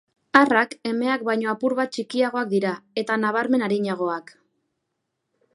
Arrak 0.39 0.71
emeak 0.91 1.25
baino 1.27 1.51
apur 1.53 1.75
bat 1.81 1.93
txikiagoak 1.97 2.49
dira 2.57 2.73
eta 3.05 3.21
nabarmen 3.27 3.67
arinagoak. 3.69 4.35